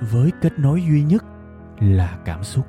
[0.00, 1.24] với kết nối duy nhất
[1.80, 2.66] là cảm xúc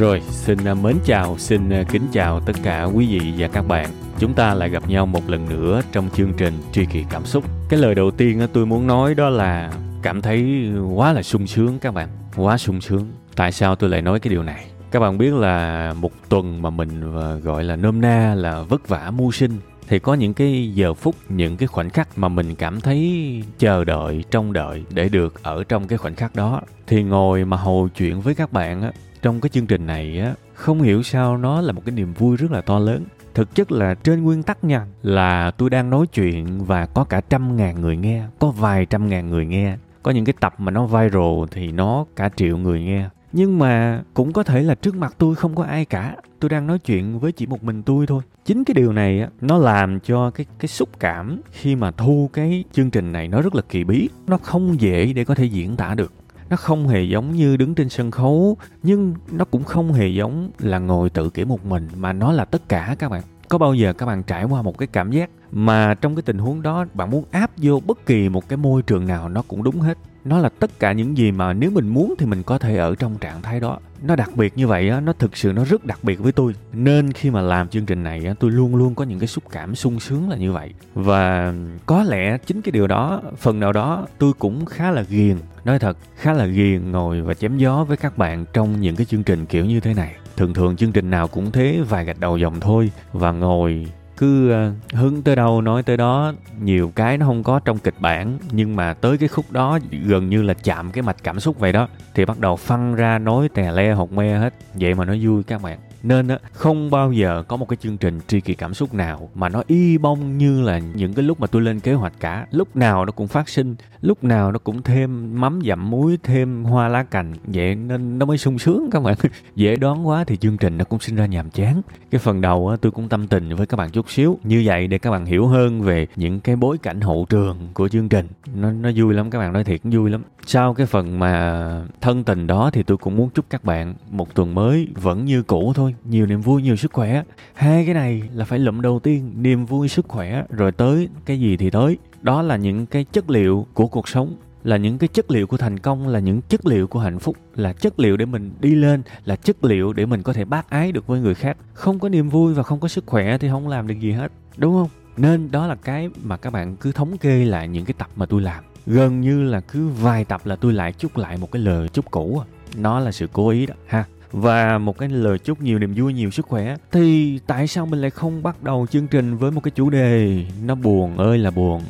[0.00, 3.62] Rồi, xin à, mến chào, xin à, kính chào tất cả quý vị và các
[3.62, 3.90] bạn.
[4.18, 7.44] Chúng ta lại gặp nhau một lần nữa trong chương trình Truy kỳ cảm xúc.
[7.68, 11.46] Cái lời đầu tiên à, tôi muốn nói đó là cảm thấy quá là sung
[11.46, 13.12] sướng các bạn, quá sung sướng.
[13.36, 14.69] Tại sao tôi lại nói cái điều này?
[14.90, 18.88] Các bạn biết là một tuần mà mình ờ, gọi là nôm na là vất
[18.88, 22.54] vả mưu sinh, thì có những cái giờ phút, những cái khoảnh khắc mà mình
[22.54, 26.60] cảm thấy chờ đợi, trông đợi để được ở trong cái khoảnh khắc đó.
[26.86, 28.92] Thì ngồi mà hồi chuyện với các bạn á,
[29.22, 32.36] trong cái chương trình này á, không hiểu sao nó là một cái niềm vui
[32.36, 33.04] rất là to lớn.
[33.34, 37.20] Thực chất là trên nguyên tắc nha, là tôi đang nói chuyện và có cả
[37.20, 39.76] trăm ngàn người nghe, có vài trăm ngàn người nghe.
[40.02, 44.02] Có những cái tập mà nó viral thì nó cả triệu người nghe nhưng mà
[44.14, 46.16] cũng có thể là trước mặt tôi không có ai cả.
[46.40, 48.22] Tôi đang nói chuyện với chỉ một mình tôi thôi.
[48.44, 52.30] Chính cái điều này á, nó làm cho cái cái xúc cảm khi mà thu
[52.32, 54.08] cái chương trình này nó rất là kỳ bí.
[54.26, 56.12] Nó không dễ để có thể diễn tả được.
[56.50, 60.50] Nó không hề giống như đứng trên sân khấu, nhưng nó cũng không hề giống
[60.58, 63.22] là ngồi tự kể một mình, mà nó là tất cả các bạn.
[63.48, 66.38] Có bao giờ các bạn trải qua một cái cảm giác mà trong cái tình
[66.38, 69.62] huống đó, bạn muốn áp vô bất kỳ một cái môi trường nào, nó cũng
[69.62, 72.58] đúng hết nó là tất cả những gì mà nếu mình muốn thì mình có
[72.58, 73.78] thể ở trong trạng thái đó.
[74.02, 76.54] Nó đặc biệt như vậy á, nó thực sự nó rất đặc biệt với tôi.
[76.72, 79.44] Nên khi mà làm chương trình này á, tôi luôn luôn có những cái xúc
[79.50, 80.72] cảm sung sướng là như vậy.
[80.94, 81.54] Và
[81.86, 85.36] có lẽ chính cái điều đó, phần nào đó tôi cũng khá là ghiền.
[85.64, 89.04] Nói thật, khá là ghiền ngồi và chém gió với các bạn trong những cái
[89.04, 90.14] chương trình kiểu như thế này.
[90.36, 92.90] Thường thường chương trình nào cũng thế, vài gạch đầu dòng thôi.
[93.12, 93.86] Và ngồi
[94.20, 96.32] cứ ờ, hứng tới đâu nói tới đó.
[96.62, 100.28] Nhiều cái nó không có trong kịch bản, nhưng mà tới cái khúc đó gần
[100.28, 101.88] như là chạm cái mạch cảm xúc vậy đó.
[102.14, 104.54] Thì bắt đầu phân ra nói tè le hột me hết.
[104.74, 108.20] Vậy mà nó vui các bạn nên không bao giờ có một cái chương trình
[108.26, 111.46] tri kỳ cảm xúc nào mà nó y bông như là những cái lúc mà
[111.46, 112.46] tôi lên kế hoạch cả.
[112.50, 116.64] Lúc nào nó cũng phát sinh, lúc nào nó cũng thêm mắm dặm muối, thêm
[116.64, 117.34] hoa lá cành.
[117.44, 119.16] Vậy nên nó mới sung sướng các bạn.
[119.56, 121.82] Dễ đoán quá thì chương trình nó cũng sinh ra nhàm chán.
[122.10, 124.38] Cái phần đầu tôi cũng tâm tình với các bạn chút xíu.
[124.44, 127.88] Như vậy để các bạn hiểu hơn về những cái bối cảnh hậu trường của
[127.88, 128.26] chương trình.
[128.54, 130.22] Nó nó vui lắm, các bạn nói thiệt, vui lắm.
[130.46, 131.64] Sau cái phần mà
[132.00, 135.42] thân tình đó thì tôi cũng muốn chúc các bạn một tuần mới vẫn như
[135.42, 137.22] cũ thôi nhiều niềm vui, nhiều sức khỏe.
[137.54, 141.40] Hai cái này là phải lụm đầu tiên, niềm vui, sức khỏe, rồi tới cái
[141.40, 141.98] gì thì tới.
[142.22, 145.56] Đó là những cái chất liệu của cuộc sống, là những cái chất liệu của
[145.56, 148.74] thành công, là những chất liệu của hạnh phúc, là chất liệu để mình đi
[148.74, 151.56] lên, là chất liệu để mình có thể bác ái được với người khác.
[151.74, 154.32] Không có niềm vui và không có sức khỏe thì không làm được gì hết,
[154.56, 154.88] đúng không?
[155.16, 158.26] Nên đó là cái mà các bạn cứ thống kê lại những cái tập mà
[158.26, 158.64] tôi làm.
[158.86, 162.10] Gần như là cứ vài tập là tôi lại chúc lại một cái lời chúc
[162.10, 162.44] cũ à.
[162.76, 166.12] nó là sự cố ý đó, ha và một cái lời chúc nhiều niềm vui,
[166.12, 166.76] nhiều sức khỏe.
[166.92, 170.44] Thì tại sao mình lại không bắt đầu chương trình với một cái chủ đề
[170.64, 171.82] nó buồn ơi là buồn?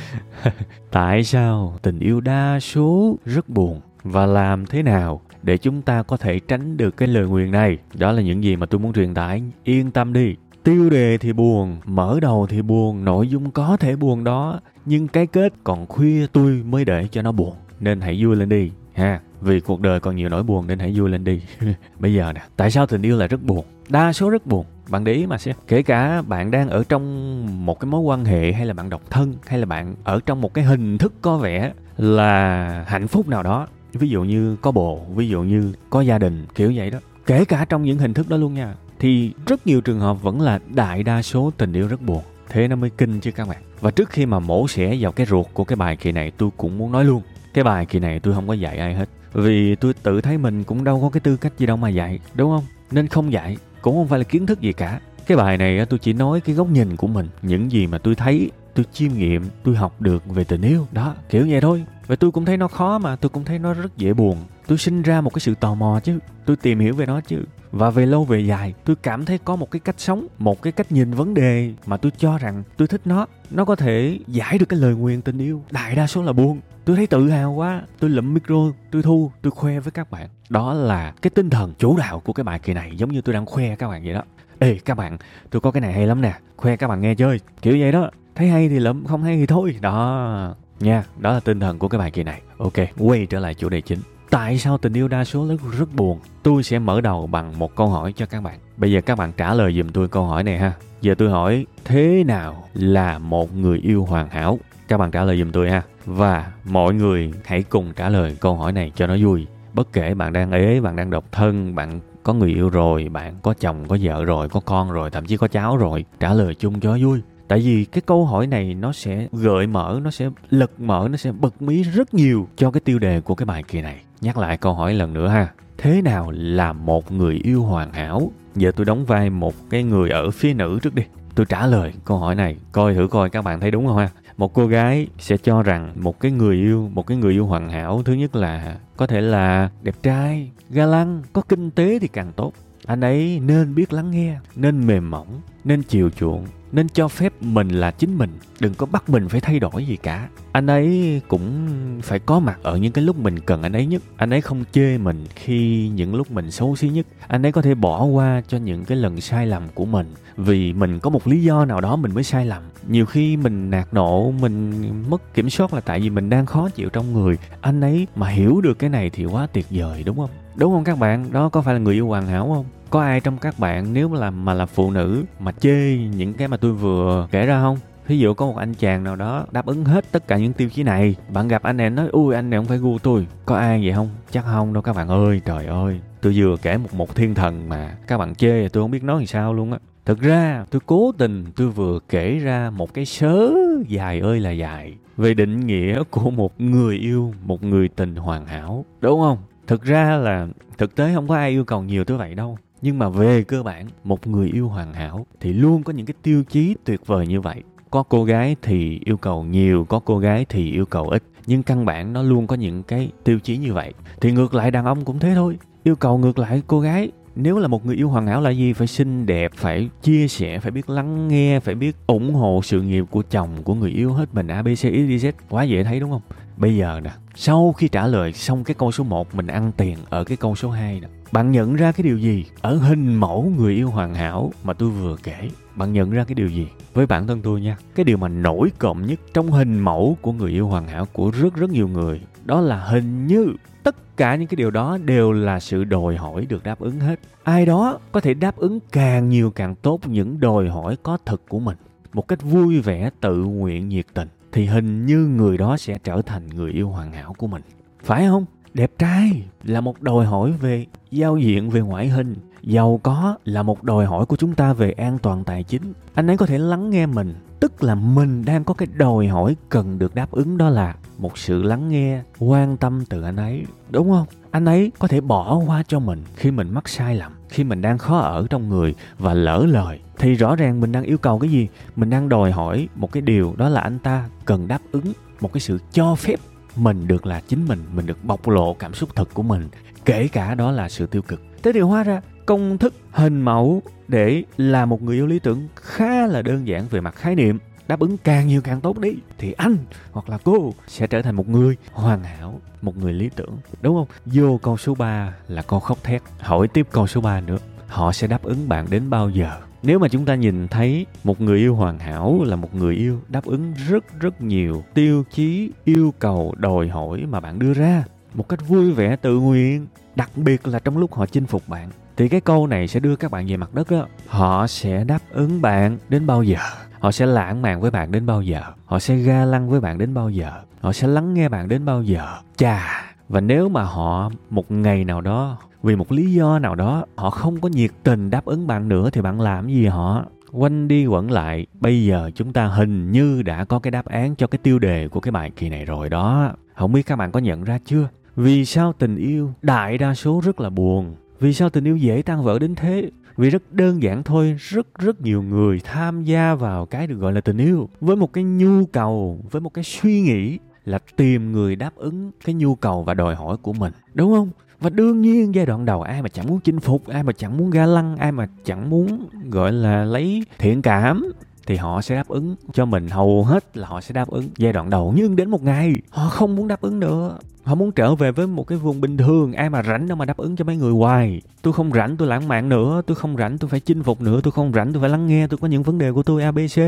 [0.90, 3.80] Tại sao tình yêu đa số rất buồn?
[4.02, 7.78] Và làm thế nào để chúng ta có thể tránh được cái lời nguyền này?
[7.94, 9.42] Đó là những gì mà tôi muốn truyền tải.
[9.64, 10.36] Yên tâm đi.
[10.62, 14.60] Tiêu đề thì buồn, mở đầu thì buồn, nội dung có thể buồn đó.
[14.84, 17.54] Nhưng cái kết còn khuya tôi mới để cho nó buồn.
[17.80, 20.92] Nên hãy vui lên đi ha, vì cuộc đời còn nhiều nỗi buồn nên hãy
[20.96, 21.42] vui lên đi.
[21.98, 23.64] Bây giờ nè, tại sao tình yêu lại rất buồn?
[23.88, 24.66] Đa số rất buồn.
[24.88, 25.54] Bạn để ý mà xem.
[25.68, 29.10] Kể cả bạn đang ở trong một cái mối quan hệ hay là bạn độc
[29.10, 33.28] thân hay là bạn ở trong một cái hình thức có vẻ là hạnh phúc
[33.28, 33.66] nào đó.
[33.92, 36.98] Ví dụ như có bồ, ví dụ như có gia đình, kiểu vậy đó.
[37.26, 38.74] Kể cả trong những hình thức đó luôn nha.
[38.98, 42.22] Thì rất nhiều trường hợp vẫn là đại đa số tình yêu rất buồn.
[42.48, 43.62] Thế nó mới kinh chứ các bạn.
[43.80, 46.50] Và trước khi mà mổ xẻ vào cái ruột của cái bài kỳ này, tôi
[46.56, 47.22] cũng muốn nói luôn
[47.54, 49.08] cái bài kỳ này tôi không có dạy ai hết.
[49.32, 52.18] Vì tôi tự thấy mình cũng đâu có cái tư cách gì đâu mà dạy,
[52.34, 52.64] đúng không?
[52.90, 55.00] Nên không dạy cũng không phải là kiến thức gì cả.
[55.26, 58.14] Cái bài này tôi chỉ nói cái góc nhìn của mình, những gì mà tôi
[58.14, 62.16] thấy, tôi chiêm nghiệm, tôi học được về tình yêu, đó, kiểu vậy thôi và
[62.16, 64.36] tôi cũng thấy nó khó mà, tôi cũng thấy nó rất dễ buồn.
[64.66, 67.44] Tôi sinh ra một cái sự tò mò chứ, tôi tìm hiểu về nó chứ.
[67.72, 70.72] Và về lâu về dài, tôi cảm thấy có một cái cách sống, một cái
[70.72, 73.26] cách nhìn vấn đề mà tôi cho rằng tôi thích nó.
[73.50, 75.62] Nó có thể giải được cái lời nguyền tình yêu.
[75.70, 76.60] Đại đa số là buồn.
[76.84, 77.82] Tôi thấy tự hào quá.
[77.98, 80.28] Tôi lụm micro, tôi thu, tôi khoe với các bạn.
[80.48, 83.32] Đó là cái tinh thần chủ đạo của cái bài kỳ này, giống như tôi
[83.32, 84.22] đang khoe các bạn vậy đó.
[84.58, 85.18] Ê, các bạn,
[85.50, 86.34] tôi có cái này hay lắm nè.
[86.56, 87.40] Khoe các bạn nghe chơi.
[87.62, 88.10] Kiểu vậy đó.
[88.34, 89.76] Thấy hay thì lụm, không hay thì thôi.
[89.80, 92.42] Đó nha, đó là tinh thần của cái bài kỳ này.
[92.58, 93.98] Ok, quay trở lại chủ đề chính.
[94.30, 96.18] Tại sao tình yêu đa số rất rất buồn?
[96.42, 98.58] Tôi sẽ mở đầu bằng một câu hỏi cho các bạn.
[98.76, 100.72] Bây giờ các bạn trả lời giùm tôi câu hỏi này ha.
[101.00, 104.58] Giờ tôi hỏi, thế nào là một người yêu hoàn hảo?
[104.88, 105.82] Các bạn trả lời giùm tôi ha.
[106.06, 109.46] Và mọi người hãy cùng trả lời câu hỏi này cho nó vui.
[109.74, 113.34] Bất kể bạn đang ế, bạn đang độc thân, bạn có người yêu rồi, bạn
[113.42, 116.54] có chồng, có vợ rồi, có con rồi, thậm chí có cháu rồi, trả lời
[116.54, 120.30] chung cho vui tại vì cái câu hỏi này nó sẽ gợi mở, nó sẽ
[120.50, 123.62] lật mở, nó sẽ bật mí rất nhiều cho cái tiêu đề của cái bài
[123.62, 124.00] kỳ này.
[124.20, 125.48] Nhắc lại câu hỏi lần nữa ha.
[125.78, 128.32] Thế nào là một người yêu hoàn hảo?
[128.54, 131.02] Giờ tôi đóng vai một cái người ở phía nữ trước đi.
[131.34, 134.08] Tôi trả lời câu hỏi này, coi thử coi các bạn thấy đúng không ha?
[134.36, 137.68] Một cô gái sẽ cho rằng một cái người yêu, một cái người yêu hoàn
[137.68, 142.08] hảo, thứ nhất là có thể là đẹp trai, ga lăng, có kinh tế thì
[142.08, 142.52] càng tốt.
[142.86, 147.32] Anh ấy nên biết lắng nghe, nên mềm mỏng, nên chiều chuộng nên cho phép
[147.40, 148.30] mình là chính mình,
[148.60, 150.28] đừng có bắt mình phải thay đổi gì cả.
[150.52, 151.68] Anh ấy cũng
[152.02, 154.02] phải có mặt ở những cái lúc mình cần anh ấy nhất.
[154.16, 157.06] Anh ấy không chê mình khi những lúc mình xấu xí nhất.
[157.26, 160.72] Anh ấy có thể bỏ qua cho những cái lần sai lầm của mình, vì
[160.72, 162.62] mình có một lý do nào đó mình mới sai lầm.
[162.88, 166.68] Nhiều khi mình nạt nộ, mình mất kiểm soát là tại vì mình đang khó
[166.68, 167.38] chịu trong người.
[167.60, 170.30] Anh ấy mà hiểu được cái này thì quá tuyệt vời, đúng không?
[170.56, 171.32] Đúng không các bạn?
[171.32, 172.64] Đó, có phải là người yêu hoàn hảo không?
[172.90, 176.34] Có ai trong các bạn nếu mà là mà là phụ nữ mà chê những
[176.34, 177.78] cái mà tôi vừa kể ra không?
[178.06, 180.68] Ví dụ có một anh chàng nào đó đáp ứng hết tất cả những tiêu
[180.68, 183.26] chí này, bạn gặp anh này nói, ui, anh này không phải gu tôi.
[183.46, 184.08] Có ai vậy không?
[184.30, 186.00] Chắc không đâu các bạn ơi, trời ơi.
[186.20, 189.16] Tôi vừa kể một một thiên thần mà các bạn chê tôi không biết nói
[189.16, 189.78] làm sao luôn á.
[190.04, 193.50] Thực ra, tôi cố tình tôi vừa kể ra một cái sớ
[193.88, 198.46] dài ơi là dài về định nghĩa của một người yêu, một người tình hoàn
[198.46, 198.84] hảo.
[199.00, 199.38] Đúng không?
[199.70, 202.58] Thực ra là, thực tế không có ai yêu cầu nhiều tới vậy đâu.
[202.82, 206.14] Nhưng mà về cơ bản, một người yêu hoàn hảo thì luôn có những cái
[206.22, 207.62] tiêu chí tuyệt vời như vậy.
[207.90, 211.22] Có cô gái thì yêu cầu nhiều, có cô gái thì yêu cầu ít.
[211.46, 213.92] Nhưng căn bản nó luôn có những cái tiêu chí như vậy.
[214.20, 215.58] Thì ngược lại đàn ông cũng thế thôi.
[215.84, 217.10] Yêu cầu ngược lại cô gái.
[217.36, 218.72] Nếu là một người yêu hoàn hảo là gì?
[218.72, 222.82] Phải xinh đẹp, phải chia sẻ, phải biết lắng nghe, phải biết ủng hộ sự
[222.82, 226.22] nghiệp của chồng của người yêu hết mình abc xyz quá dễ thấy đúng không?
[226.56, 229.98] Bây giờ nè, sau khi trả lời xong cái câu số 1 mình ăn tiền
[230.10, 231.08] ở cái câu số 2 nè.
[231.32, 234.90] Bạn nhận ra cái điều gì ở hình mẫu người yêu hoàn hảo mà tôi
[234.90, 235.48] vừa kể?
[235.74, 236.68] Bạn nhận ra cái điều gì?
[236.94, 240.32] Với bản thân tôi nha, cái điều mà nổi cộng nhất trong hình mẫu của
[240.32, 244.36] người yêu hoàn hảo của rất rất nhiều người, đó là hình như tất cả
[244.36, 247.20] những cái điều đó đều là sự đòi hỏi được đáp ứng hết.
[247.42, 251.48] Ai đó có thể đáp ứng càng nhiều càng tốt những đòi hỏi có thực
[251.48, 251.76] của mình.
[252.12, 256.22] Một cách vui vẻ, tự nguyện, nhiệt tình thì hình như người đó sẽ trở
[256.22, 257.62] thành người yêu hoàn hảo của mình.
[258.04, 258.44] Phải không?
[258.74, 262.36] Đẹp trai là một đòi hỏi về giao diện, về ngoại hình.
[262.62, 265.92] Giàu có là một đòi hỏi của chúng ta về an toàn tài chính.
[266.14, 269.56] Anh ấy có thể lắng nghe mình, tức là mình đang có cái đòi hỏi
[269.68, 273.64] cần được đáp ứng đó là một sự lắng nghe, quan tâm từ anh ấy,
[273.90, 274.26] đúng không?
[274.50, 277.82] Anh ấy có thể bỏ qua cho mình khi mình mắc sai lầm khi mình
[277.82, 281.38] đang khó ở trong người và lỡ lời, thì rõ ràng mình đang yêu cầu
[281.38, 281.68] cái gì?
[281.96, 285.52] Mình đang đòi hỏi một cái điều, đó là anh ta cần đáp ứng một
[285.52, 286.40] cái sự cho phép
[286.76, 289.68] mình được là chính mình mình được bộc lộ cảm xúc thật của mình,
[290.04, 291.42] kể cả đó là sự tiêu cực.
[291.62, 295.68] Thế thì hóa ra, công thức hình mẫu để là một người yêu lý tưởng
[295.76, 297.58] khá là đơn giản về mặt khái niệm
[297.90, 299.76] đáp ứng càng nhiều càng tốt đi thì anh
[300.12, 303.96] hoặc là cô sẽ trở thành một người hoàn hảo, một người lý tưởng, đúng
[303.96, 304.06] không?
[304.26, 306.22] Vô câu số 3 là con khóc thét.
[306.38, 309.60] Hỏi tiếp câu số 3 nữa, họ sẽ đáp ứng bạn đến bao giờ?
[309.82, 313.20] Nếu mà chúng ta nhìn thấy một người yêu hoàn hảo là một người yêu
[313.28, 318.04] đáp ứng rất rất nhiều tiêu chí, yêu cầu, đòi hỏi mà bạn đưa ra
[318.34, 319.86] một cách vui vẻ tự nguyện
[320.20, 323.16] đặc biệt là trong lúc họ chinh phục bạn, thì cái câu này sẽ đưa
[323.16, 326.58] các bạn về mặt đất đó họ sẽ đáp ứng bạn đến bao giờ?
[326.98, 328.60] Họ sẽ lãng mạn với bạn đến bao giờ?
[328.84, 330.50] Họ sẽ ga lăng với bạn đến bao giờ?
[330.80, 332.26] Họ sẽ lắng nghe bạn đến bao giờ?
[332.56, 333.02] Chà!
[333.28, 337.30] Và nếu mà họ một ngày nào đó, vì một lý do nào đó, họ
[337.30, 341.06] không có nhiệt tình đáp ứng bạn nữa thì bạn làm gì họ quanh đi
[341.06, 344.58] quẩn lại, bây giờ chúng ta hình như đã có cái đáp án cho cái
[344.62, 346.52] tiêu đề của cái bài kỳ này rồi đó.
[346.76, 348.08] Không biết các bạn có nhận ra chưa?
[348.36, 351.14] Vì sao tình yêu đại đa số rất là buồn?
[351.40, 353.10] Vì sao tình yêu dễ tan vỡ đến thế?
[353.36, 357.32] Vì rất đơn giản thôi, rất rất nhiều người tham gia vào cái được gọi
[357.32, 361.52] là tình yêu với một cái nhu cầu, với một cái suy nghĩ là tìm
[361.52, 364.50] người đáp ứng cái nhu cầu và đòi hỏi của mình, đúng không?
[364.80, 367.56] Và đương nhiên giai đoạn đầu ai mà chẳng muốn chinh phục, ai mà chẳng
[367.56, 371.32] muốn ga lăng, ai mà chẳng muốn gọi là lấy thiện cảm
[371.66, 373.08] thì họ sẽ đáp ứng cho mình.
[373.08, 376.28] Hầu hết là họ sẽ đáp ứng giai đoạn đầu, nhưng đến một ngày họ
[376.28, 377.38] không muốn đáp ứng nữa
[377.70, 380.24] họ muốn trở về với một cái vùng bình thường, ai mà rảnh đâu mà
[380.24, 381.42] đáp ứng cho mấy người hoài.
[381.62, 384.40] Tôi không rảnh, tôi lãng mạn nữa, tôi không rảnh, tôi phải chinh phục nữa,
[384.42, 386.80] tôi không rảnh, tôi phải lắng nghe, tôi có những vấn đề của tôi abc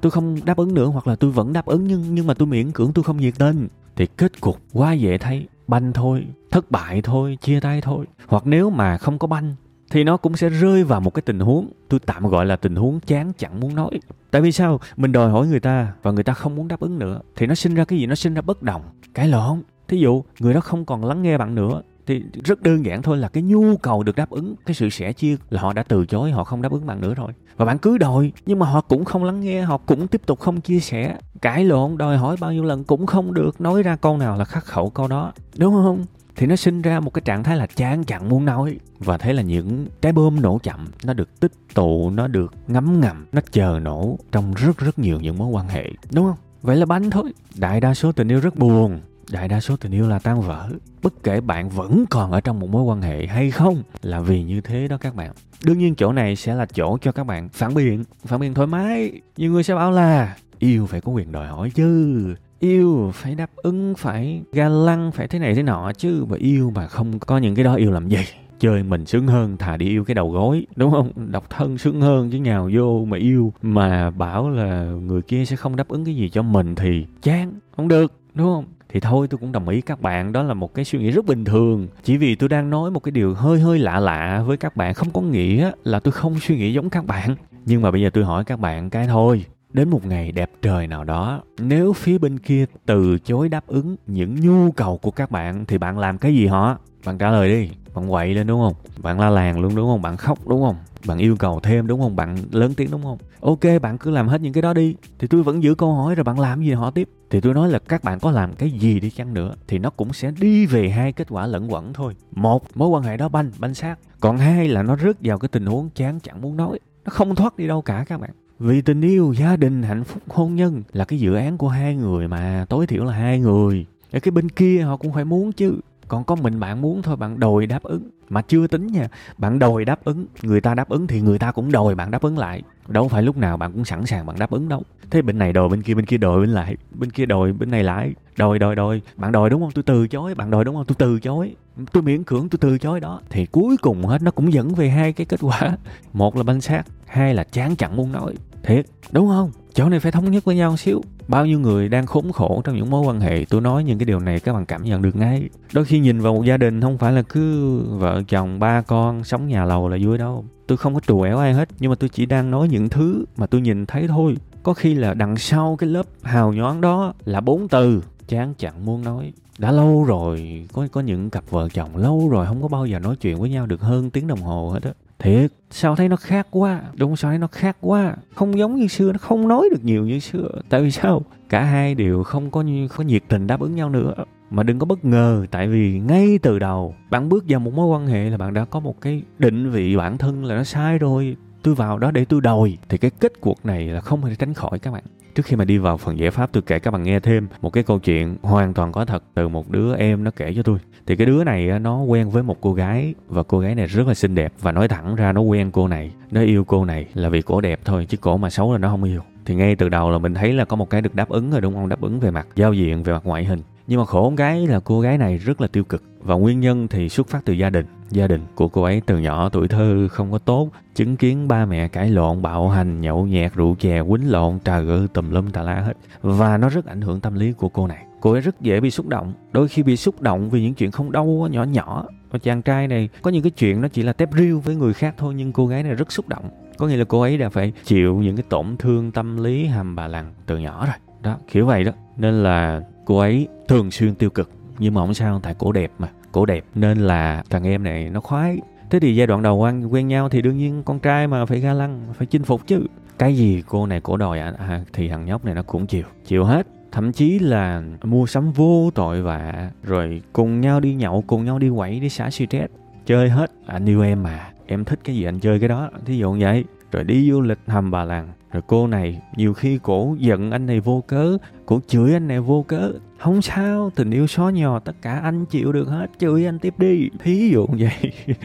[0.00, 2.48] tôi không đáp ứng nữa, hoặc là tôi vẫn đáp ứng, nhưng nhưng mà tôi
[2.48, 3.68] miễn cưỡng, tôi không nhiệt tình.
[3.96, 8.06] Thì kết cục quá dễ thấy, banh thôi, thất bại thôi, chia tay thôi.
[8.26, 9.54] Hoặc nếu mà không có banh,
[9.90, 12.76] thì nó cũng sẽ rơi vào một cái tình huống, tôi tạm gọi là tình
[12.76, 13.90] huống chán chẳng muốn nói.
[14.30, 14.80] Tại vì sao?
[14.96, 17.54] Mình đòi hỏi người ta, và người ta không muốn đáp ứng nữa, thì nó
[17.54, 18.06] sinh ra cái gì?
[18.06, 18.82] Nó sinh ra bất đồng.
[19.14, 19.62] Cái lộn
[19.92, 23.16] thí dụ, người đó không còn lắng nghe bạn nữa, thì rất đơn giản thôi
[23.18, 26.06] là cái nhu cầu được đáp ứng, cái sự sẻ chia là họ đã từ
[26.06, 27.32] chối, họ không đáp ứng bạn nữa rồi.
[27.56, 30.40] Và bạn cứ đòi, nhưng mà họ cũng không lắng nghe, họ cũng tiếp tục
[30.40, 31.16] không chia sẻ.
[31.42, 34.44] Cãi lộn, đòi hỏi bao nhiêu lần cũng không được, nói ra câu nào là
[34.44, 35.32] khắc khẩu câu đó.
[35.58, 36.04] Đúng không?
[36.36, 38.78] Thì nó sinh ra một cái trạng thái là chán chặn, muốn nói.
[38.98, 43.00] Và thế là những trái bom nổ chậm, nó được tích tụ, nó được ngấm
[43.00, 45.84] ngầm, nó chờ nổ trong rất rất nhiều những mối quan hệ.
[46.12, 46.36] Đúng không?
[46.62, 47.32] Vậy là bánh thôi.
[47.56, 50.68] Đại đa số tình yêu rất buồn đại đa số tình yêu là tan vỡ.
[51.02, 54.42] Bất kể bạn vẫn còn ở trong một mối quan hệ hay không, là vì
[54.42, 55.32] như thế đó các bạn.
[55.64, 58.66] Đương nhiên chỗ này sẽ là chỗ cho các bạn phản biện phản biện thoải
[58.66, 59.12] mái.
[59.36, 62.34] Nhiều người sẽ bảo là, yêu phải có quyền đòi hỏi chứ.
[62.60, 66.24] Yêu phải đáp ứng, phải ga lăng, phải thế này thế nọ chứ.
[66.28, 68.24] Mà yêu mà không có những cái đó, yêu làm gì?
[68.60, 70.66] Chơi mình sướng hơn, thà đi yêu cái đầu gối.
[70.76, 71.12] Đúng không?
[71.30, 73.52] Độc thân sướng hơn, chứ nhào vô mà yêu.
[73.62, 77.52] Mà bảo là người kia sẽ không đáp ứng cái gì cho mình thì chán.
[77.76, 78.64] Không được, đúng không?
[78.92, 80.32] Thì thôi, tôi cũng đồng ý các bạn.
[80.32, 81.88] Đó là một cái suy nghĩ rất bình thường.
[82.02, 84.94] Chỉ vì tôi đang nói một cái điều hơi hơi lạ lạ với các bạn.
[84.94, 87.36] Không có nghĩa là tôi không suy nghĩ giống các bạn.
[87.66, 89.44] Nhưng mà bây giờ tôi hỏi các bạn cái thôi.
[89.72, 93.96] Đến một ngày đẹp trời nào đó, nếu phía bên kia từ chối đáp ứng
[94.06, 97.48] những nhu cầu của các bạn, thì bạn làm cái gì họ bạn trả lời
[97.48, 97.70] đi.
[97.94, 98.74] Bạn quậy lên, đúng không?
[99.02, 100.02] Bạn la làng luôn, đúng không?
[100.02, 100.76] Bạn khóc, đúng không?
[101.06, 102.16] Bạn yêu cầu thêm đúng không?
[102.16, 103.18] Bạn lớn tiếng đúng không?
[103.40, 104.96] Ok, bạn cứ làm hết những cái đó đi.
[105.18, 107.08] Thì tôi vẫn giữ câu hỏi rồi bạn làm gì họ tiếp.
[107.30, 109.90] Thì tôi nói là các bạn có làm cái gì đi chăng nữa thì nó
[109.90, 112.14] cũng sẽ đi về hai kết quả lẫn quẩn thôi.
[112.30, 113.98] Một, mối quan hệ đó banh banh sát.
[114.20, 116.78] Còn hai là nó rớt vào cái tình huống chán chẳng muốn nói.
[117.04, 118.30] Nó không thoát đi đâu cả các bạn.
[118.58, 121.96] Vì tình yêu, gia đình, hạnh phúc, hôn nhân là cái dự án của hai
[121.96, 123.86] người mà, tối thiểu là hai người.
[124.12, 125.80] Ở cái bên kia họ cũng phải muốn chứ.
[126.08, 129.08] Còn có mình bạn muốn thôi, bạn đòi đáp ứng mà chưa tính nha,
[129.38, 132.22] bạn đòi đáp ứng, người ta đáp ứng thì người ta cũng đòi, bạn đáp
[132.22, 132.62] ứng lại.
[132.88, 134.82] Đâu phải lúc nào bạn cũng sẵn sàng bạn đáp ứng đâu.
[135.10, 137.70] Thế bên này đòi, bên kia bên kia đòi, bên lại, bên kia đòi, bên
[137.70, 138.14] này lại.
[138.36, 139.00] Đòi đòi đòi.
[139.16, 139.70] Bạn đòi đúng không?
[139.70, 140.84] Tôi từ chối, bạn đòi đúng không?
[140.84, 141.54] Tôi từ chối.
[141.92, 143.20] Tôi miễn cưỡng tôi từ chối đó.
[143.30, 145.76] Thì cuối cùng hết, nó cũng dẫn về hai cái kết quả.
[146.12, 149.50] Một là banh xác, hai là chán chẳng muốn nói thiệt, đúng không?
[149.74, 151.00] Chỗ này phải thống nhất với nhau xíu.
[151.28, 154.06] Bao nhiêu người đang khốn khổ trong những mối quan hệ, tôi nói những cái
[154.06, 155.48] điều này các bạn cảm nhận được ngay.
[155.72, 159.24] Đôi khi nhìn vào một gia đình không phải là cứ vợ chồng, ba con,
[159.24, 160.44] sống nhà lầu là vui đâu.
[160.66, 163.24] Tôi không có trù ẻo ai hết, nhưng mà tôi chỉ đang nói những thứ
[163.36, 164.36] mà tôi nhìn thấy thôi.
[164.62, 168.02] Có khi là đằng sau cái lớp hào nhoáng đó là bốn từ.
[168.28, 169.32] Chán chẳng muốn nói.
[169.58, 172.98] Đã lâu rồi, có có những cặp vợ chồng lâu rồi không có bao giờ
[172.98, 176.16] nói chuyện với nhau được hơn tiếng đồng hồ hết á thiệt, sao thấy nó
[176.16, 176.80] khác quá?
[176.94, 178.16] Đúng sao thấy nó khác quá?
[178.34, 180.48] Không giống như xưa, nó không nói được nhiều như xưa.
[180.68, 181.22] Tại vì sao?
[181.48, 182.64] Cả hai đều không có
[182.96, 184.14] có nhiệt tình đáp ứng nhau nữa.
[184.50, 187.86] Mà đừng có bất ngờ, tại vì ngay từ đầu, bạn bước vào một mối
[187.86, 190.98] quan hệ là bạn đã có một cái định vị bản thân là nó sai
[190.98, 191.36] rồi.
[191.62, 192.78] Tôi vào đó để tôi đòi.
[192.88, 195.64] Thì cái kết cuộc này là không thể tránh khỏi các bạn trước khi mà
[195.64, 198.36] đi vào phần giải pháp, tôi kể các bạn nghe thêm một cái câu chuyện
[198.42, 200.78] hoàn toàn có thật từ một đứa em nó kể cho tôi.
[201.06, 204.06] Thì cái đứa này nó quen với một cô gái và cô gái này rất
[204.06, 207.06] là xinh đẹp và nói thẳng ra nó quen cô này, nó yêu cô này
[207.14, 209.20] là vì cổ đẹp thôi chứ cổ mà xấu là nó không yêu.
[209.44, 211.60] Thì ngay từ đầu là mình thấy là có một cái được đáp ứng rồi,
[211.60, 211.88] đúng không?
[211.88, 214.80] Đáp ứng về mặt giao diện, về mặt ngoại hình nhưng mà khổ cái là
[214.80, 216.02] cô gái này rất là tiêu cực.
[216.20, 217.86] Và nguyên nhân thì xuất phát từ gia đình.
[218.10, 221.64] Gia đình của cô ấy từ nhỏ tuổi thơ không có tốt, chứng kiến ba
[221.64, 225.50] mẹ cãi lộn, bạo hành, nhậu nhẹt, rượu chè, quýnh lộn, trà gỡ tùm lum,
[225.50, 225.96] tà la hết.
[226.22, 228.04] Và nó rất ảnh hưởng tâm lý của cô này.
[228.20, 229.32] Cô ấy rất dễ bị xúc động.
[229.52, 232.04] Đôi khi bị xúc động vì những chuyện không đâu nhỏ nhỏ.
[232.30, 234.92] Và chàng trai này, có những cái chuyện nó chỉ là tép riêu với người
[234.92, 236.44] khác thôi, nhưng cô gái này rất xúc động.
[236.78, 239.96] Có nghĩa là cô ấy đã phải chịu những cái tổn thương tâm lý hàm
[239.96, 241.92] bà lằng từ nhỏ rồi đó kiểu vậy đó.
[242.16, 245.92] Nên là cô ấy thường xuyên tiêu cực nhưng mà không sao tại cổ đẹp
[245.98, 246.64] mà cổ đẹp.
[246.74, 248.58] Nên là thằng em này nó khoái.
[248.90, 251.60] Thế thì giai đoạn đầu quen quen nhau thì đương nhiên con trai mà phải
[251.60, 252.86] ga lăng phải chinh phục chứ.
[253.18, 256.04] Cái gì cô này cổ đòi à, à, thì thằng nhóc này nó cũng chịu
[256.26, 256.66] chịu hết.
[256.92, 261.58] Thậm chí là mua sắm vô tội vạ rồi cùng nhau đi nhậu cùng nhau
[261.58, 262.72] đi quẩy đi xả stress.
[263.06, 263.50] Chơi hết.
[263.66, 266.32] À, anh yêu em mà em thích cái gì anh chơi cái đó thí dụ
[266.32, 266.64] như vậy.
[266.92, 270.66] Rồi đi du lịch hầm bà làng rồi cô này, nhiều khi cổ giận anh
[270.66, 272.92] này vô cớ, cổ chửi anh này vô cớ.
[273.18, 276.74] Không sao, tình yêu xó nhò, tất cả anh chịu được hết, chửi anh tiếp
[276.78, 277.08] đi.
[277.18, 278.12] Thí dụ vậy.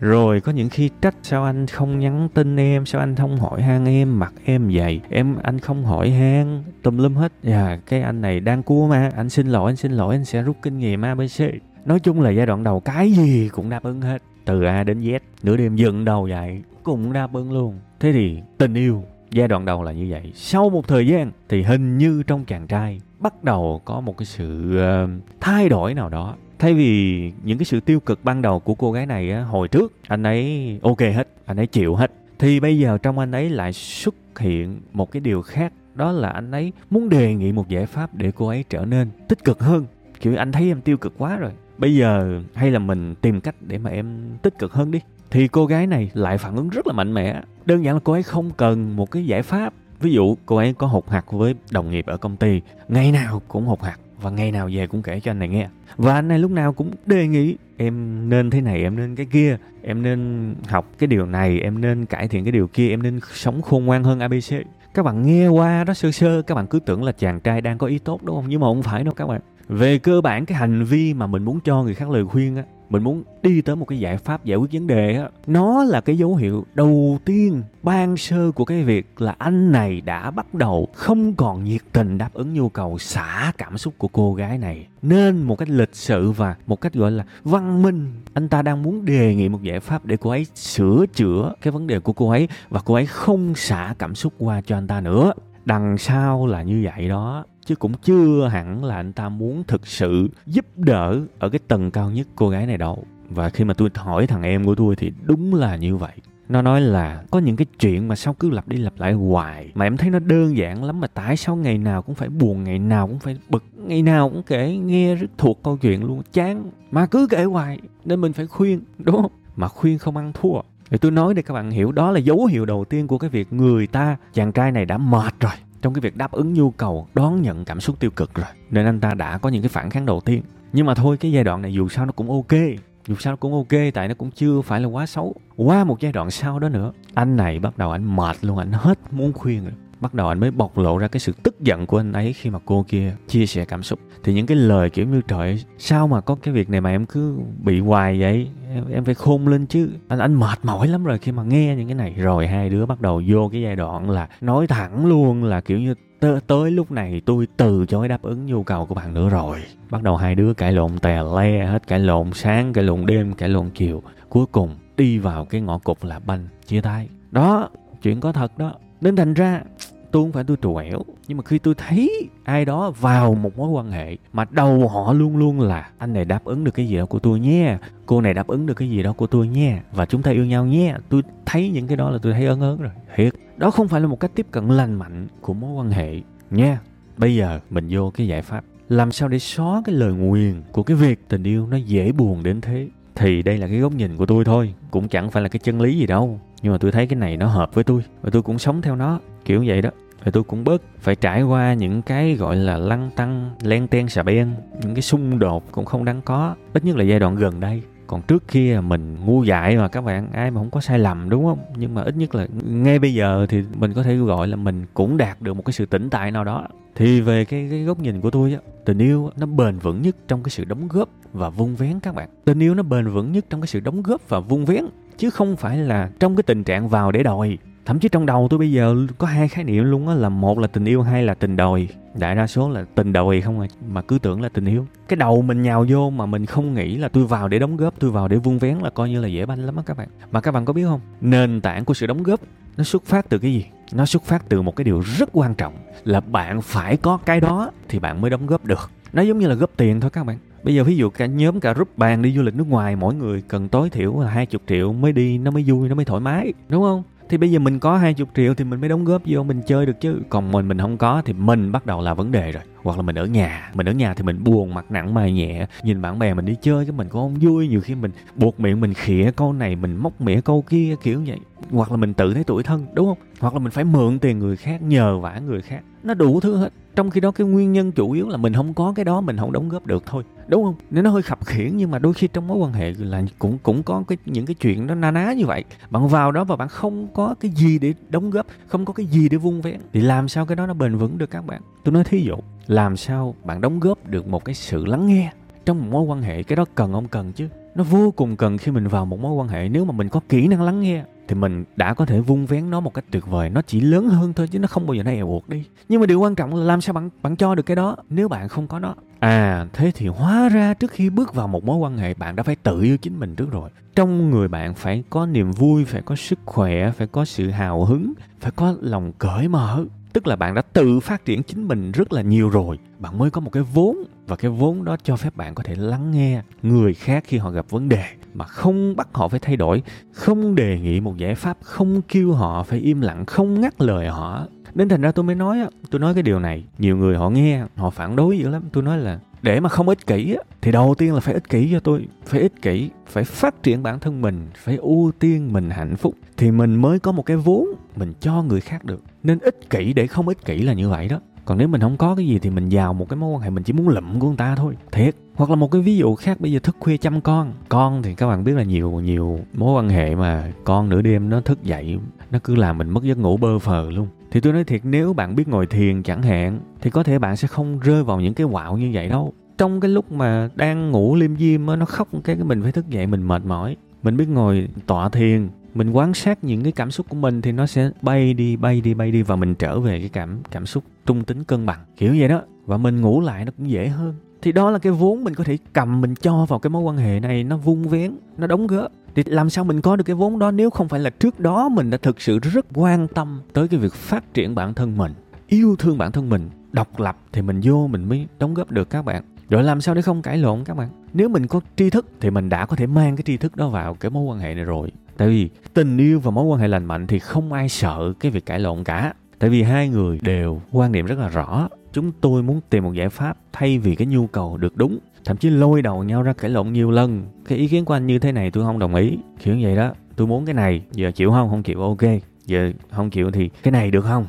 [0.00, 3.62] Rồi có những khi trách sao anh không nhắn tin em, sao anh không hỏi
[3.62, 7.32] han em, mặt em vậy em, anh không hỏi han, tùm lum hết.
[7.42, 9.10] Dạ cái anh này đang cua mà.
[9.16, 11.42] Anh xin lỗi, anh xin lỗi, anh sẽ rút kinh nghiệm abc
[11.86, 14.22] nói chung là giai đoạn đầu, cái gì cũng đáp ứng hết.
[14.44, 17.78] Từ a đến z, nửa đêm dựng đầu dậy cũng ra bưng luôn.
[18.00, 20.32] Thế thì tình yêu giai đoạn đầu là như vậy.
[20.34, 24.26] Sau một thời gian thì hình như trong chàng trai bắt đầu có một cái
[24.26, 26.34] sự uh, thay đổi nào đó.
[26.58, 29.68] Thay vì những cái sự tiêu cực ban đầu của cô gái này á, hồi
[29.68, 33.50] trước anh ấy ok hết anh ấy chịu hết thì bây giờ trong anh ấy
[33.50, 35.72] lại xuất hiện một cái điều khác.
[35.94, 39.10] Đó là anh ấy muốn đề nghị một giải pháp để cô ấy trở nên
[39.28, 39.86] tích cực hơn.
[40.20, 43.54] Kiểu anh thấy em tiêu cực quá rồi bây giờ hay là mình tìm cách
[43.60, 45.00] để mà em tích cực hơn đi
[45.36, 47.42] thì cô gái này lại phản ứng rất là mạnh mẽ.
[47.66, 49.72] Đơn giản là cô ấy không cần một cái giải pháp.
[50.00, 52.60] Ví dụ, cô ấy có hụt hạt với đồng nghiệp ở công ty.
[52.88, 55.68] Ngày nào cũng hụt hạt và ngày nào về cũng kể cho anh này nghe.
[55.96, 59.26] Và anh này lúc nào cũng đề nghị, em nên thế này, em nên cái
[59.26, 63.02] kia, em nên học cái điều này, em nên cải thiện cái điều kia, em
[63.02, 64.54] nên sống khôn ngoan hơn abc
[64.94, 67.78] các bạn nghe qua đó sơ sơ, các bạn cứ tưởng là chàng trai đang
[67.78, 68.44] có ý tốt, đúng không?
[68.48, 69.40] Nhưng mà không phải đâu các bạn.
[69.68, 72.62] Về cơ bản, cái hành vi mà mình muốn cho người khác lời khuyên á
[72.90, 75.28] mình muốn đi tới một cái giải pháp giải quyết vấn đề á.
[75.46, 80.00] Nó là cái dấu hiệu đầu tiên ban sơ của cái việc là anh này
[80.00, 84.08] đã bắt đầu không còn nhiệt tình đáp ứng nhu cầu xả cảm xúc của
[84.08, 84.86] cô gái này.
[85.02, 88.82] Nên một cách lịch sự và một cách gọi là văn minh, anh ta đang
[88.82, 92.12] muốn đề nghị một giải pháp để cô ấy sửa chữa cái vấn đề của
[92.12, 95.32] cô ấy và cô ấy không xả cảm xúc qua cho anh ta nữa
[95.66, 99.86] đằng sau là như vậy đó, chứ cũng chưa hẳn là anh ta muốn thực
[99.86, 103.04] sự giúp đỡ ở cái tầng cao nhất cô gái này đâu.
[103.30, 106.12] Và khi mà tôi hỏi thằng em của tôi thì đúng là như vậy.
[106.48, 109.70] Nó nói là có những cái chuyện mà sao cứ lặp đi lặp lại hoài,
[109.74, 112.64] mà em thấy nó đơn giản lắm mà tại sao ngày nào cũng phải buồn,
[112.64, 116.22] ngày nào cũng phải bực, ngày nào cũng kể nghe rất thuộc câu chuyện luôn,
[116.32, 116.70] chán.
[116.90, 119.32] Mà cứ kể hoài, nên mình phải khuyên, đúng không?
[119.56, 122.46] Mà khuyên không ăn thua thì tôi nói để các bạn hiểu, đó là dấu
[122.46, 125.52] hiệu đầu tiên của cái việc người ta, chàng trai này đã mệt rồi.
[125.82, 128.46] Trong cái việc đáp ứng nhu cầu, đón nhận cảm xúc tiêu cực rồi.
[128.70, 130.42] Nên anh ta đã có những cái phản kháng đầu tiên.
[130.72, 132.60] Nhưng mà thôi, cái giai đoạn này dù sao nó cũng ok.
[133.06, 135.34] Dù sao nó cũng ok, tại nó cũng chưa phải là quá xấu.
[135.56, 138.72] Qua một giai đoạn sau đó nữa, anh này bắt đầu anh mệt luôn, anh
[138.72, 141.86] hết muốn khuyên rồi bắt đầu anh mới bộc lộ ra cái sự tức giận
[141.86, 143.98] của anh ấy khi mà cô kia chia sẻ cảm xúc.
[144.24, 147.06] Thì những cái lời kiểu như trời sao mà có cái việc này mà em
[147.06, 148.48] cứ bị hoài vậy?
[148.74, 149.90] Em, em phải khôn lên chứ.
[150.08, 152.14] Anh anh mệt mỏi lắm rồi khi mà nghe những cái này.
[152.18, 155.78] Rồi hai đứa bắt đầu vô cái giai đoạn là nói thẳng luôn là kiểu
[155.78, 159.28] như tới, tới lúc này tôi từ chối đáp ứng nhu cầu của bạn nữa
[159.28, 159.58] rồi.
[159.90, 163.34] Bắt đầu hai đứa cãi lộn tè le hết cãi lộn sáng cãi lộn đêm
[163.34, 164.02] cãi lộn chiều.
[164.28, 167.08] Cuối cùng đi vào cái ngõ cụt là banh chia tay.
[167.30, 167.68] Đó
[168.02, 169.62] chuyện có thật đó nên thành ra,
[170.10, 173.58] tôi không phải tôi trù ẻo, nhưng mà khi tôi thấy ai đó vào một
[173.58, 176.88] mối quan hệ mà đầu họ luôn luôn là, anh này đáp ứng được cái
[176.88, 179.48] gì đó của tôi nhé, cô này đáp ứng được cái gì đó của tôi
[179.48, 180.94] nhé, và chúng ta yêu nhau nhé.
[181.08, 183.32] Tôi thấy những cái đó là tôi thấy ớn ớn rồi, thiệt.
[183.56, 186.80] Đó không phải là một cách tiếp cận lành mạnh của mối quan hệ nha.
[187.16, 188.64] Bây giờ mình vô cái giải pháp.
[188.88, 192.42] Làm sao để xóa cái lời nguyền của cái việc tình yêu nó dễ buồn
[192.42, 192.88] đến thế?
[193.14, 195.80] Thì đây là cái góc nhìn của tôi thôi, cũng chẳng phải là cái chân
[195.80, 198.42] lý gì đâu nhưng mà tôi thấy cái này nó hợp với tôi và tôi
[198.42, 199.90] cũng sống theo nó kiểu vậy đó.
[200.24, 204.08] Và tôi cũng bớt phải trải qua những cái gọi là lăng tăng len ten
[204.08, 207.36] xà beng những cái xung đột cũng không đáng có ít nhất là giai đoạn
[207.36, 207.82] gần đây.
[208.06, 211.30] Còn trước kia mình ngu dại mà các bạn ai mà không có sai lầm
[211.30, 211.58] đúng không?
[211.76, 214.86] Nhưng mà ít nhất là ngay bây giờ thì mình có thể gọi là mình
[214.94, 216.66] cũng đạt được một cái sự tỉnh tại nào đó.
[216.94, 220.16] Thì về cái, cái góc nhìn của tôi á tình yêu nó bền vững nhất
[220.28, 222.28] trong cái sự đóng góp và vun vén các bạn.
[222.44, 224.84] Tình yêu nó bền vững nhất trong cái sự đóng góp và vun vén
[225.18, 227.58] chứ không phải là trong cái tình trạng vào để đòi.
[227.84, 230.58] Thậm chí trong đầu tôi bây giờ có hai khái niệm luôn á, là một
[230.58, 231.88] là tình yêu, hai là tình đòi.
[232.14, 234.86] Đại đa số là tình đòi không à mà cứ tưởng là tình yêu.
[235.08, 237.94] Cái đầu mình nhào vô mà mình không nghĩ là tôi vào để đóng góp,
[238.00, 240.08] tôi vào để vuông vén là coi như là dễ banh lắm á các bạn.
[240.30, 241.00] Mà các bạn có biết không?
[241.20, 242.40] Nền tảng của sự đóng góp
[242.76, 243.64] nó xuất phát từ cái gì?
[243.92, 245.74] Nó xuất phát từ một cái điều rất quan trọng,
[246.04, 248.90] là bạn phải có cái đó thì bạn mới đóng góp được.
[249.12, 251.60] Nó giống như là góp tiền thôi các bạn bây giờ ví dụ cả nhóm,
[251.60, 254.46] cả group bàn đi du lịch nước ngoài, mỗi người cần tối thiểu là hai
[254.46, 257.02] chục triệu, mới đi nó mới vui, nó mới thoải mái, đúng không?
[257.28, 259.62] Thì bây giờ mình có hai chục triệu thì mình mới đóng góp vô mình
[259.66, 260.22] chơi được chứ.
[260.28, 263.02] Còn mình mình không có thì mình bắt đầu là vấn đề rồi hoặc là
[263.02, 263.70] mình ở nhà.
[263.74, 265.66] Mình ở nhà thì mình buồn mặt nặng mày nhẹ.
[265.82, 267.68] Nhìn bạn bè mình đi chơi cái mình cũng không vui.
[267.68, 271.22] Nhiều khi mình buộc miệng mình khịa câu này, mình móc mỉa câu kia, kiểu
[271.26, 271.38] vậy.
[271.70, 273.18] Hoặc là mình tự thấy tuổi thân, đúng không?
[273.40, 275.80] Hoặc là mình phải mượn tiền người khác, nhờ vả người khác.
[276.02, 276.72] Nó đủ thứ hết.
[276.96, 279.36] Trong khi đó cái nguyên nhân chủ yếu là mình không có cái đó, mình
[279.36, 280.22] không đóng góp được thôi.
[280.48, 280.74] Đúng không?
[280.90, 283.58] Nên nó hơi khập khiển, nhưng mà đôi khi trong mối quan hệ là cũng
[283.62, 285.64] cũng có cái, những cái chuyện nó na ná như vậy.
[285.90, 289.06] Bạn vào đó và bạn không có cái gì để đóng góp, không có cái
[289.06, 289.80] gì để vung vén.
[289.92, 291.62] Thì làm sao cái đó nó bền vững được các bạn?
[291.86, 295.32] Tôi nói thí dụ, làm sao bạn đóng góp được một cái sự lắng nghe
[295.66, 297.48] trong một mối quan hệ, cái đó cần không cần chứ?
[297.74, 299.68] Nó vô cùng cần khi mình vào một mối quan hệ.
[299.68, 302.70] Nếu mà mình có kỹ năng lắng nghe, thì mình đã có thể vung vén
[302.70, 303.50] nó một cách tuyệt vời.
[303.50, 305.64] Nó chỉ lớn hơn thôi chứ nó không bao giờ nó eo uột đi.
[305.88, 308.28] Nhưng mà điều quan trọng là làm sao bạn bạn cho được cái đó nếu
[308.28, 308.94] bạn không có nó?
[309.18, 312.42] À thế thì hóa ra trước khi bước vào một mối quan hệ, bạn đã
[312.42, 313.70] phải tự yêu chính mình trước rồi.
[313.94, 317.84] Trong người bạn phải có niềm vui, phải có sức khỏe, phải có sự hào
[317.84, 319.84] hứng, phải có lòng cởi mở
[320.16, 322.78] tức là bạn đã tự phát triển chính mình rất là nhiều rồi.
[322.98, 325.74] Bạn mới có một cái vốn, và cái vốn đó cho phép bạn có thể
[325.74, 328.04] lắng nghe người khác khi họ gặp vấn đề.
[328.34, 332.32] Mà không bắt họ phải thay đổi, không đề nghị một giải pháp, không kêu
[332.32, 334.46] họ phải im lặng, không ngắt lời họ.
[334.74, 335.58] Nên thành ra tôi mới nói
[335.90, 338.62] tôi nói cái điều này, nhiều người họ nghe, họ phản đối dữ lắm.
[338.72, 341.68] Tôi nói là để mà không ích kỷ thì đầu tiên là phải ích kỷ
[341.72, 345.70] cho tôi, phải ích kỷ, phải phát triển bản thân mình, phải ưu tiên mình
[345.70, 346.14] hạnh phúc.
[346.36, 349.02] Thì mình mới có một cái vốn mình cho người khác được.
[349.22, 351.96] Nên ích kỷ để không ích kỷ là như vậy đó còn nếu mình không
[351.96, 354.18] có cái gì thì mình vào một cái mối quan hệ, mình chỉ muốn lụm
[354.18, 355.16] của người ta thôi, thiệt.
[355.34, 357.52] Hoặc là một cái ví dụ khác, bây giờ thức khuya chăm con.
[357.68, 361.28] Con thì các bạn biết là nhiều nhiều mối quan hệ mà con nửa đêm
[361.28, 361.98] nó thức dậy,
[362.30, 364.08] nó cứ làm mình mất giấc ngủ bơ phờ luôn.
[364.30, 367.36] Thì tôi nói thiệt, nếu bạn biết ngồi thiền chẳng hạn, thì có thể bạn
[367.36, 369.32] sẽ không rơi vào những cái quạo như vậy đâu.
[369.58, 372.88] Trong cái lúc mà đang ngủ liêm diêm nó khóc cái cái mình phải thức
[372.88, 373.76] dậy, mình mệt mỏi.
[374.02, 377.52] Mình biết ngồi tọa thiền, mình quan sát những cái cảm xúc của mình thì
[377.52, 380.66] nó sẽ bay đi bay đi bay đi và mình trở về cái cảm cảm
[380.66, 382.42] xúc trung tính cân bằng, kiểu vậy đó.
[382.66, 384.14] Và mình ngủ lại nó cũng dễ hơn.
[384.42, 386.96] Thì đó là cái vốn mình có thể cầm, mình cho vào cái mối quan
[386.96, 388.92] hệ này nó vung vén, nó đóng góp.
[389.14, 391.68] Thì làm sao mình có được cái vốn đó nếu không phải là trước đó
[391.68, 395.12] mình đã thực sự rất quan tâm tới cái việc phát triển bản thân mình,
[395.48, 398.90] yêu thương bản thân mình, độc lập thì mình vô mình mới đóng góp được
[398.90, 399.22] các bạn.
[399.50, 400.88] Rồi làm sao để không cãi lộn các bạn?
[401.12, 403.68] Nếu mình có tri thức thì mình đã có thể mang cái tri thức đó
[403.68, 404.92] vào cái mối quan hệ này rồi.
[405.16, 408.30] Tại vì tình yêu và mối quan hệ lành mạnh thì không ai sợ cái
[408.32, 411.68] việc cãi lộn cả tại vì hai người đều quan điểm rất là rõ.
[411.92, 414.98] Chúng tôi muốn tìm một giải pháp thay vì cái nhu cầu được đúng.
[415.24, 417.24] Thậm chí lôi đầu nhau ra cãi lộn nhiều lần.
[417.48, 419.18] Cái ý kiến của anh như thế này tôi không đồng ý.
[419.42, 419.92] Kiểu vậy đó.
[420.16, 420.82] Tôi muốn cái này.
[420.92, 421.50] Giờ chịu không?
[421.50, 422.02] Không chịu, ok.
[422.46, 424.26] Giờ không chịu thì cái này được không?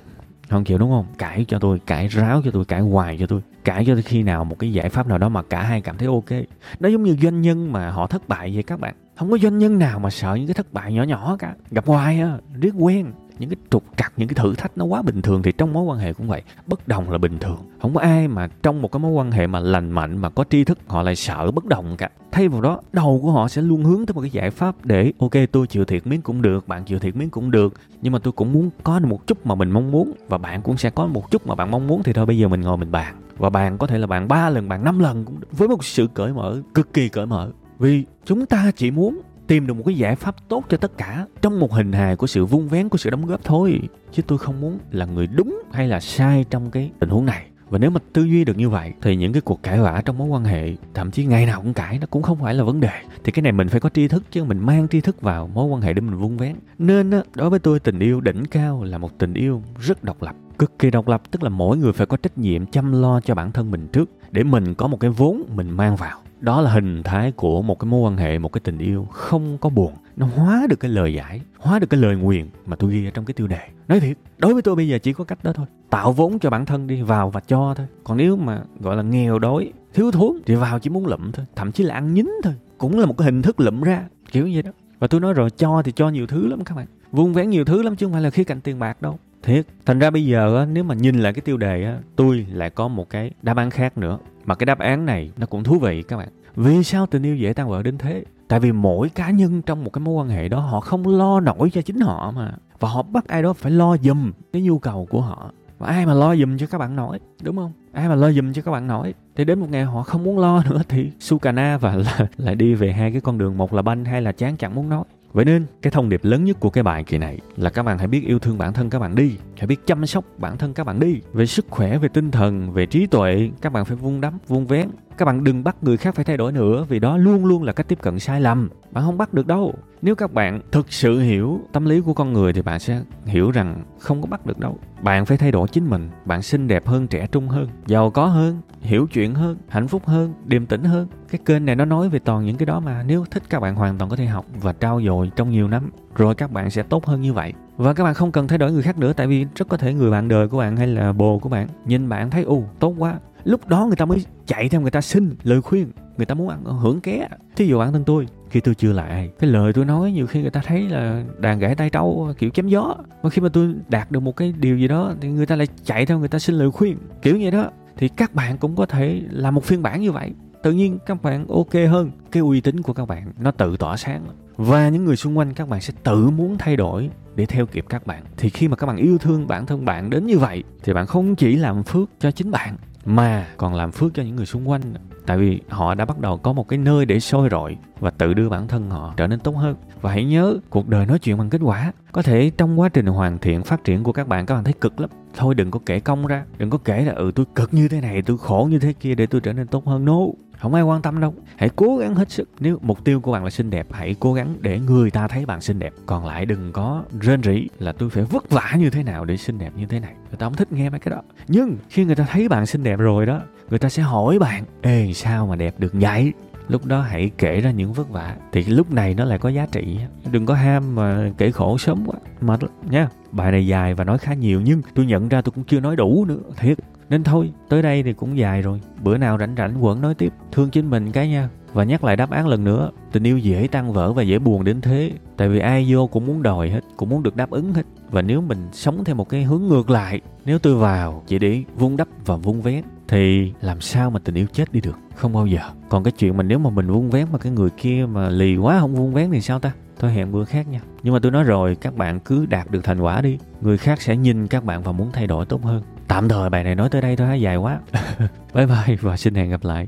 [0.49, 1.05] Không chịu đúng không?
[1.17, 3.41] Cãi cho tôi, cãi ráo cho tôi, cãi hoài cho tôi.
[3.63, 5.97] Cãi cho tôi khi nào một cái giải pháp nào đó mà cả hai cảm
[5.97, 6.47] thấy ok.
[6.79, 8.95] Nó giống như doanh nhân mà họ thất bại vậy các bạn.
[9.15, 11.55] Không có doanh nhân nào mà sợ những cái thất bại nhỏ nhỏ cả.
[11.71, 15.01] Gặp hoài á riết quen những cái trục trặc, những cái thử thách nó quá
[15.01, 16.41] bình thường thì trong mối quan hệ cũng vậy.
[16.67, 17.57] Bất đồng là bình thường.
[17.81, 20.43] Không có ai mà trong một cái mối quan hệ mà lành mạnh, mà có
[20.49, 22.09] tri thức, họ lại sợ bất đồng cả.
[22.31, 25.13] Thay vào đó, đầu của họ sẽ luôn hướng tới một cái giải pháp để,
[25.19, 28.19] ok, tôi chịu thiệt miếng cũng được, bạn chịu thiệt miếng cũng được, nhưng mà
[28.19, 30.89] tôi cũng muốn có được một chút mà mình mong muốn, và bạn cũng sẽ
[30.89, 33.15] có một chút mà bạn mong muốn, thì thôi bây giờ mình ngồi mình bàn.
[33.37, 35.47] Và bàn có thể là bạn ba lần bạn năm lần cũng được.
[35.51, 37.51] với một sự cởi mở, cực kỳ cởi mở.
[37.79, 41.25] Vì chúng ta chỉ muốn tìm được một cái giải pháp tốt cho tất cả
[41.41, 43.79] trong một hình hài của sự vung vén của sự đóng góp thôi.
[44.11, 47.45] Chứ tôi không muốn là người đúng hay là sai trong cái tình huống này.
[47.69, 50.17] Và nếu mà tư duy được như vậy thì những cái cuộc cãi vã trong
[50.17, 52.79] mối quan hệ thậm chí ngày nào cũng cãi nó cũng không phải là vấn
[52.79, 53.01] đề.
[53.23, 55.65] Thì cái này mình phải có tri thức chứ mình mang tri thức vào mối
[55.65, 56.55] quan hệ để mình vung vén.
[56.77, 60.23] Nên đó, đối với tôi tình yêu đỉnh cao là một tình yêu rất độc
[60.23, 60.35] lập.
[60.59, 63.35] Cực kỳ độc lập tức là mỗi người phải có trách nhiệm chăm lo cho
[63.35, 66.71] bản thân mình trước để mình có một cái vốn mình mang vào đó là
[66.71, 69.93] hình thái của một cái mối quan hệ, một cái tình yêu không có buồn.
[70.15, 73.11] Nó hóa được cái lời giải, hóa được cái lời nguyện mà tôi ghi ở
[73.11, 73.61] trong cái tiêu đề.
[73.87, 75.65] Nói thiệt, đối với tôi bây giờ chỉ có cách đó thôi.
[75.89, 77.87] Tạo vốn cho bản thân đi, vào và cho thôi.
[78.03, 81.45] Còn nếu mà, gọi là, nghèo đói, thiếu thốn thì vào chỉ muốn lụm thôi.
[81.55, 82.53] Thậm chí là ăn nhín thôi.
[82.77, 84.71] Cũng là một cái hình thức lụm ra, kiểu như vậy đó.
[84.99, 86.85] Và tôi nói rồi, cho thì cho nhiều thứ lắm các bạn.
[87.11, 89.67] Vuông vén nhiều thứ lắm chứ không phải là khía cạnh tiền bạc đâu thiết
[89.85, 93.09] thành ra bây giờ nếu mà nhìn lại cái tiêu đề tôi lại có một
[93.09, 94.17] cái đáp án khác nữa.
[94.45, 96.27] Mà cái đáp án này nó cũng thú vị các bạn.
[96.55, 98.23] Vì sao tình yêu dễ tan vỡ đến thế?
[98.47, 101.39] Tại vì mỗi cá nhân trong một cái mối quan hệ đó họ không lo
[101.39, 102.53] nổi cho chính họ mà.
[102.79, 105.51] Và họ bắt ai đó phải lo giùm cái nhu cầu của họ.
[105.79, 107.71] Và ai mà lo giùm cho các bạn nổi đúng không?
[107.91, 110.39] Ai mà lo giùm cho các bạn nổi thì đến một ngày họ không muốn
[110.39, 113.81] lo nữa thì Sukana và là, lại đi về hai cái con đường một là
[113.81, 115.03] banh hay là chán chẳng muốn nói.
[115.37, 117.97] Vậy nên, cái thông điệp lớn nhất của cái bài kỳ này là các bạn
[117.97, 120.73] hãy biết yêu thương bản thân các bạn đi, hãy biết chăm sóc bản thân
[120.73, 121.21] các bạn đi.
[121.33, 124.65] Về sức khỏe, về tinh thần, về trí tuệ, các bạn phải vun đắp, vun
[124.65, 124.87] vén.
[125.17, 127.73] Các bạn đừng bắt người khác phải thay đổi nữa vì đó luôn luôn là
[127.73, 128.69] cách tiếp cận sai lầm.
[128.91, 129.73] Bạn không bắt được đâu.
[130.01, 133.51] Nếu các bạn thực sự hiểu tâm lý của con người thì bạn sẽ hiểu
[133.51, 134.77] rằng không có bắt được đâu.
[135.01, 138.25] Bạn phải thay đổi chính mình, bạn xinh đẹp hơn, trẻ trung hơn, giàu có
[138.25, 141.07] hơn, hiểu chuyện hơn, hạnh phúc hơn, điềm tĩnh hơn.
[141.29, 143.75] Cái kênh này nó nói về toàn những cái đó mà nếu thích các bạn
[143.75, 146.83] hoàn toàn có thể học và trao dồi trong nhiều năm rồi các bạn sẽ
[146.83, 147.53] tốt hơn như vậy.
[147.77, 149.93] Và các bạn không cần thay đổi người khác nữa tại vì rất có thể
[149.93, 152.93] người bạn đời của bạn hay là bồ của bạn nhìn bạn thấy u tốt
[152.97, 153.15] quá.
[153.47, 156.49] Lúc đó người ta mới chạy theo người ta xin lời khuyên, người ta muốn
[156.49, 157.27] ăn hưởng ké.
[157.55, 160.27] Thí dụ bản thân tôi, khi tôi chưa là ai cái lời tôi nói nhiều
[160.27, 162.95] khi người ta thấy là đàn gãy tay trâu kiểu chém gió.
[163.23, 165.67] Mà khi mà tôi đạt được một cái điều gì đó thì người ta lại
[165.85, 167.69] chạy theo người ta xin lời khuyên kiểu như đó.
[167.97, 170.33] Thì các bạn cũng có thể làm một phiên bản như vậy.
[170.63, 172.11] Tự nhiên các bạn ok hơn.
[172.31, 174.21] Cái uy tín của các bạn nó tự tỏa sáng.
[174.55, 177.85] Và những người xung quanh các bạn sẽ tự muốn thay đổi để theo kịp
[177.89, 178.23] các bạn.
[178.37, 181.05] Thì khi mà các bạn yêu thương bản thân bạn đến như vậy thì bạn
[181.05, 182.75] không chỉ làm phước cho chính bạn
[183.07, 184.81] mà còn làm phước cho những người xung quanh.
[185.25, 188.33] Tại vì họ đã bắt đầu có một cái nơi để sôi rọi và tự
[188.33, 189.75] đưa bản thân họ trở nên tốt hơn.
[190.01, 191.91] Và hãy nhớ, cuộc đời nói chuyện bằng kết quả.
[192.11, 194.73] Có thể trong quá trình hoàn thiện, phát triển của các bạn các bạn thấy
[194.73, 195.09] cực lắm.
[195.35, 198.01] Thôi đừng có kể công ra, đừng có kể là ừ tôi cực như thế
[198.01, 200.05] này, tôi khổ như thế kia để tôi trở nên tốt hơn.
[200.05, 200.19] No
[200.57, 201.33] không ai quan tâm đâu.
[201.55, 202.49] Hãy cố gắng hết sức.
[202.59, 205.45] Nếu mục tiêu của bạn là xinh đẹp, hãy cố gắng để người ta thấy
[205.45, 205.93] bạn xinh đẹp.
[206.05, 209.37] Còn lại đừng có rên rỉ là tôi phải vất vả như thế nào để
[209.37, 210.13] xinh đẹp như thế này.
[210.29, 211.21] Người ta không thích nghe mấy cái đó.
[211.47, 214.63] Nhưng khi người ta thấy bạn xinh đẹp rồi đó, người ta sẽ hỏi bạn,
[214.81, 216.33] ê, sao mà đẹp được vậy?
[216.67, 218.35] Lúc đó hãy kể ra những vất vả.
[218.51, 219.99] Thì lúc này nó lại có giá trị
[220.31, 222.15] đừng có ham mà kể khổ sớm quá.
[222.41, 223.09] Mệt lắm nha.
[223.31, 225.95] Bài này dài và nói khá nhiều, nhưng tôi nhận ra tôi cũng chưa nói
[225.95, 226.39] đủ nữa.
[226.57, 226.77] Thiệt
[227.09, 228.81] nên thôi, tới đây thì cũng dài rồi.
[229.03, 230.33] Bữa nào rảnh rảnh quẩn nói tiếp.
[230.51, 231.49] Thương chính mình cái nha.
[231.73, 234.63] Và nhắc lại đáp án lần nữa, tình yêu dễ tăng vỡ và dễ buồn
[234.63, 235.11] đến thế.
[235.37, 237.85] Tại vì ai vô cũng muốn đòi hết, cũng muốn được đáp ứng hết.
[238.11, 241.63] Và nếu mình sống theo một cái hướng ngược lại, nếu tôi vào, chỉ để
[241.75, 244.97] vung đắp và vung vén, thì làm sao mà tình yêu chết đi được?
[245.15, 245.59] Không bao giờ.
[245.89, 248.57] Còn cái chuyện mà nếu mà mình vung vén mà cái người kia mà lì
[248.57, 249.71] quá không vung vén thì sao ta?
[249.99, 250.81] Thôi hẹn bữa khác nha.
[251.03, 253.37] Nhưng mà tôi nói rồi, các bạn cứ đạt được thành quả đi.
[253.61, 256.63] Người khác sẽ nhìn các bạn và muốn thay đổi tốt hơn tạm thời bài
[256.63, 257.79] này nói tới đây thôi dài quá.
[258.53, 259.87] Bye bye và xin hẹn gặp lại